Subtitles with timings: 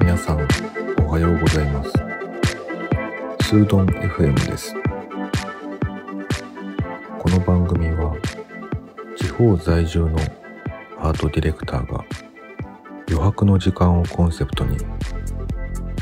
[0.00, 0.48] 皆さん
[1.04, 1.90] おはようございます。
[3.42, 4.74] スードン FM です。
[7.18, 8.16] この番組は
[9.14, 10.16] 地方在住の
[11.00, 12.02] アートディレクターが
[13.08, 14.78] 余白の時間をコンセプトに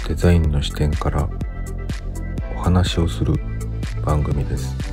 [0.07, 1.29] デザインの視点から
[2.55, 3.35] お話をする
[4.05, 4.88] 番組です。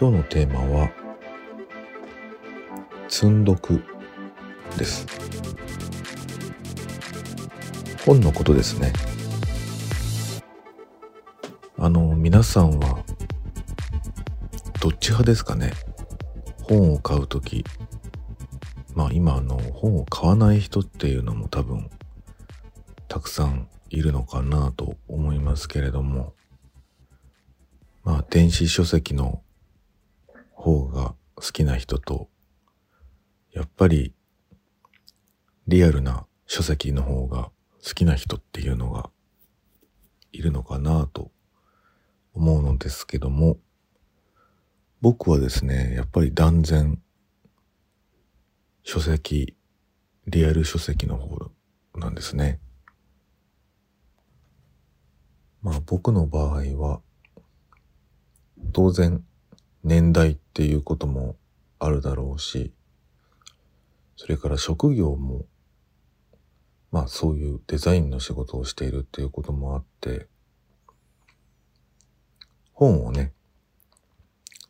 [0.00, 0.90] 今日のテーマは
[3.08, 3.82] 積んどく
[4.76, 5.04] です。
[8.06, 8.92] 本のことですね。
[11.76, 13.04] あの皆さんは
[14.80, 15.72] どっち派ですかね？
[16.62, 17.64] 本を買うとき
[18.94, 21.90] まあ今あの本を買わない人っていうのも多分
[23.08, 26.34] たくさんいるのかなと思いますけれども。
[28.04, 29.42] まあ電子書籍の
[31.40, 32.28] 好きな人と
[33.52, 34.12] やっぱり
[35.66, 37.50] リアルな書籍の方が
[37.84, 39.10] 好きな人っていうのが
[40.32, 41.30] いるのかなと
[42.34, 43.58] 思うのですけども
[45.00, 47.00] 僕はですねやっぱり断然
[48.82, 49.54] 書籍
[50.26, 51.50] リアル書籍の方
[51.98, 52.60] なんですね。
[55.62, 57.00] まあ僕の場合は
[58.72, 59.24] 当然
[59.88, 61.36] 年代っていうことも
[61.78, 62.74] あるだろうし
[64.16, 65.46] それから職業も
[66.92, 70.26] まあそういうデザインの仕事をしているっていうこともあって
[72.74, 73.32] 本をね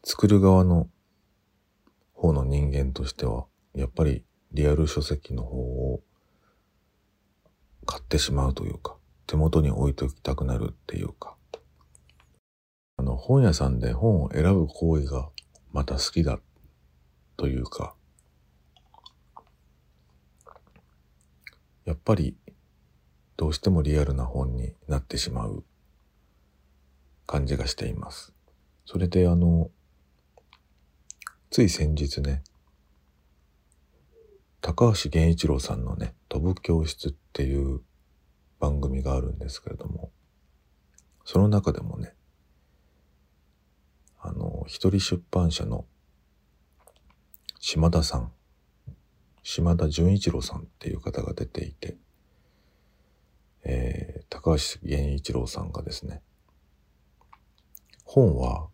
[0.04, 0.88] 作る側の
[2.14, 6.00] 方の人間としてはやっぱりリアル書籍の方を
[7.86, 8.94] 買ってしまうというか
[9.26, 11.37] 手元に置いておきたくなるっていうか
[13.18, 15.28] 本屋さんで本を選ぶ行為が
[15.72, 16.40] また好きだ
[17.36, 17.94] というか
[21.84, 22.36] やっぱり
[23.38, 25.64] どうしてもリアルな本になってしまう
[27.24, 28.34] 感じがしています。
[28.84, 29.70] それであの、
[31.50, 32.42] つい先日ね、
[34.60, 37.80] 高橋源一郎さんのね、飛ぶ教室っていう
[38.58, 40.10] 番組があるんですけれども、
[41.24, 42.12] その中でもね、
[44.28, 45.86] あの、一人出版社の
[47.58, 48.32] 島田さん、
[49.42, 51.96] 島田純一郎さんっていう方が出ていて、
[53.64, 56.20] えー、高橋源一郎さんがですね、
[58.04, 58.68] 本は、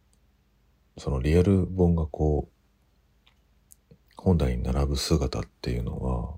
[0.98, 6.36] そのリアル本がこう、本題に並ぶ姿っていうのは、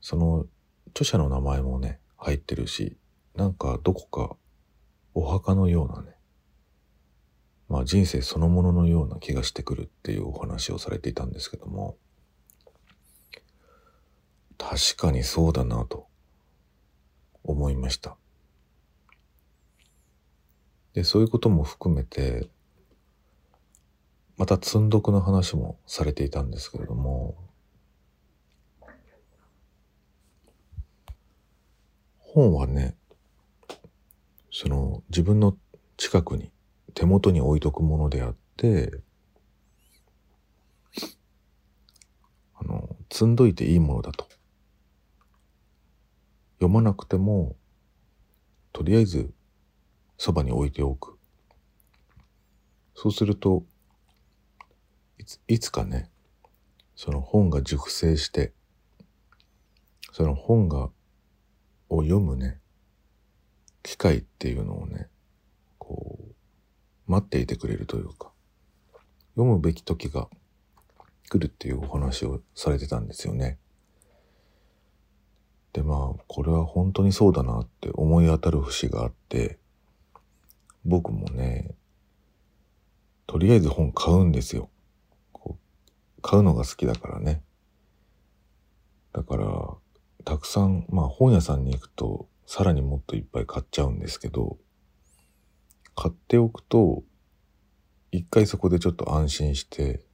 [0.00, 0.46] その
[0.88, 2.96] 著者の名前もね、入ってるし、
[3.36, 4.36] なんかどこか
[5.14, 6.16] お墓のようなね、
[7.72, 11.96] まあ人生そのもののような気がしてくるっていうお話をされていたんですけども、
[14.58, 16.12] 確かにそうだなと。
[17.44, 18.16] 思いました。
[20.94, 22.48] で、そういうことも含めて、
[24.36, 27.36] また積んどくの話もされていたんですけれども、
[32.18, 32.96] 本はね、
[34.50, 35.56] その自分の
[35.96, 36.50] 近くに
[36.94, 39.00] 手元に置いとくものであって、
[42.54, 44.26] あの、積んどいていいものだと。
[46.56, 47.56] 読まなくても、
[48.72, 49.32] とりあえず
[50.16, 51.18] そばに置いておく。
[52.94, 53.64] そうすると
[55.18, 56.10] いつ、いつかね、
[56.96, 58.52] その本が熟成して、
[60.12, 60.90] その本が、
[61.88, 62.60] を読むね、
[63.82, 65.08] 機会っていうのをね、
[67.12, 68.30] 待っていてくれるというか、
[69.34, 70.28] 読むべき時が
[71.28, 73.58] 来るっていうお話をされてたんですよね。
[75.72, 79.58] でまあこれは本当にそうだなって思い当たる節があって
[80.84, 81.74] 僕もね
[83.26, 84.68] とりあえず本買うんですよ
[86.20, 87.42] 買うのが好きだからね
[89.12, 89.46] だから
[90.24, 94.58] たくさんまあ本屋さんに行くとさらにもっといっぱい買っちゃうんですけど
[95.94, 97.02] 買っておくと
[98.10, 100.04] 一回そこでちょっと安心して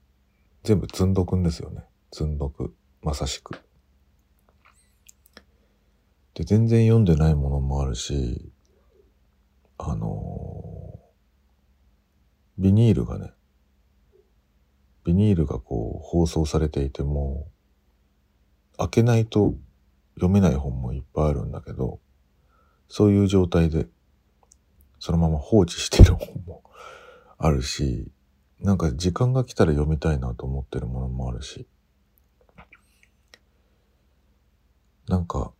[0.62, 1.84] 全部積んどくんですよね。
[2.12, 2.74] 積んどく。
[3.02, 3.60] まさしく。
[6.34, 8.52] で、全然読んでないものもあるし、
[9.78, 13.32] あのー、ビニールがね、
[15.04, 17.48] ビニールがこう包装されていても、
[18.76, 19.54] 開けないと
[20.14, 22.00] 読めない本もいっぱいあるんだけど、
[22.88, 23.86] そういう状態で
[25.00, 26.62] そのまま放置してる本も
[27.38, 28.10] あるし、
[28.60, 31.66] なんか時間が来たら読みたいなと思ってるものもあるし、
[35.08, 35.52] なんか、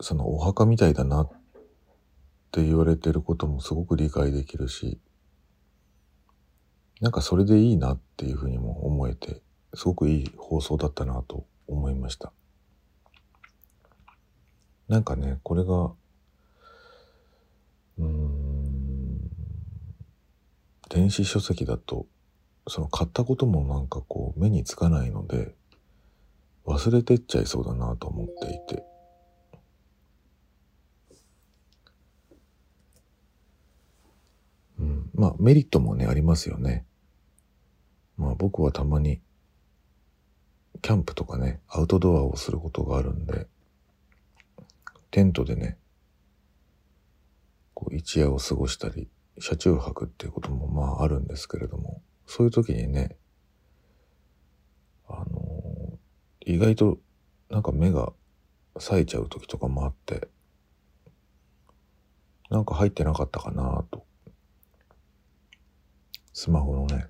[0.00, 1.30] そのお墓みたいだなっ
[2.50, 4.98] て言われてることもすごく理解できるし、
[7.00, 9.40] なんかそれでいいなっていうふうにも思えて、
[9.74, 12.32] すごくいい放送だったなと思いました。
[14.88, 15.92] なんかね、これが、
[17.98, 19.30] うん、
[20.88, 22.06] 電子書籍だと、
[22.66, 25.54] その買ったこともなんかこう目につかないので、
[26.64, 28.84] 忘れてっちゃいそうだなと思っていて。
[34.78, 36.84] うん、まあメリットもねありますよね。
[38.16, 39.20] まあ僕はたまに
[40.82, 43.46] キャンプとかね、アウトドアをすることがあるんで、
[45.10, 45.78] テントでね、
[47.78, 49.08] こう一夜を過ごしたり、
[49.38, 53.16] 車中泊っていうこともまああるんですけれども、そういう時にね、
[55.06, 56.98] あのー、意外と
[57.48, 58.12] なんか目が
[58.80, 60.26] 冴えちゃう時とかもあって、
[62.50, 64.04] なんか入ってなかったかなと。
[66.32, 67.06] スマホのね、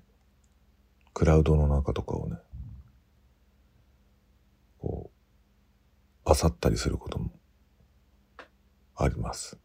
[1.15, 2.37] クラウドの中とかをね、
[4.77, 5.09] こ
[6.23, 7.31] う、漁ったりすることも
[8.95, 9.57] あります。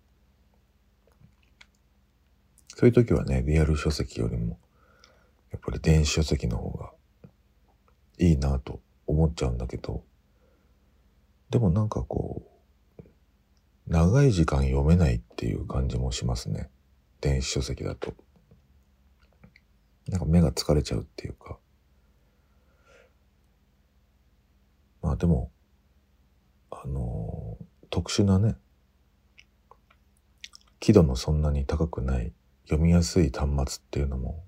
[2.76, 4.58] そういう時はね、リアル書籍よりも、
[5.52, 6.92] やっぱり電子書籍の方が
[8.18, 10.02] いいなと思っちゃうんだけど、
[11.50, 12.42] でもなんかこ
[12.98, 13.02] う、
[13.86, 16.68] 長い時間読めないっていう感じもしますね。
[17.20, 18.12] 電子書籍だと。
[20.08, 21.58] なんか目が疲れちゃうっていうか。
[25.00, 25.52] まあでも、
[26.72, 28.56] あのー、特殊なね、
[30.80, 32.32] 輝度のそんなに高くない
[32.64, 34.42] 読みやすい端末っていうのも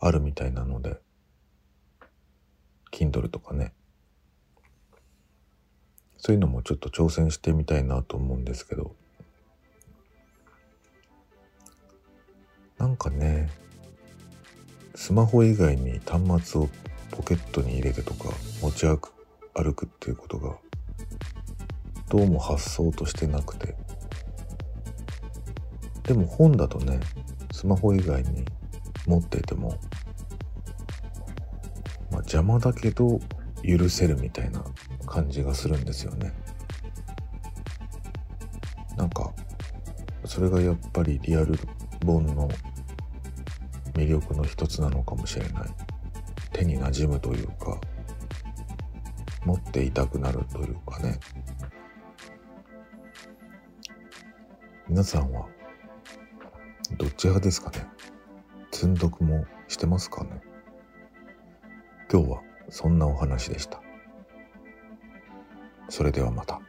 [0.00, 0.98] あるみたいなので
[2.92, 3.72] Kindle とかね。
[6.16, 8.94] そういうのもちょっと挑戦してみたいなと思うんですけど。
[12.78, 13.50] なんかね
[14.94, 16.68] スマホ以外に端末を
[17.12, 18.30] ポケットに入れてとか
[18.60, 19.12] 持ち歩く
[19.54, 20.56] 歩くっていうことが
[22.10, 23.83] どうも発想としてなくて。
[26.04, 27.00] でも本だとね
[27.50, 28.44] スマホ以外に
[29.06, 29.70] 持っていても、
[32.10, 33.20] まあ、邪魔だけど
[33.62, 34.64] 許せるみたいな
[35.06, 36.32] 感じがするんですよね。
[38.96, 39.32] なんか
[40.24, 41.58] それがやっぱりリアル
[42.04, 42.48] 本の
[43.94, 45.68] 魅力の一つなのかもしれない。
[46.52, 47.80] 手に馴染むというか
[49.44, 51.18] 持っていたくなるというかね。
[54.88, 55.46] 皆さんは
[56.96, 57.86] どっち派ですかね？
[58.70, 60.40] 積んどくもしてますかね？
[62.12, 63.80] 今日はそんなお話でした。
[65.88, 66.60] それではまた。